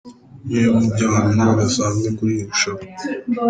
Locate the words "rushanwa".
2.49-2.81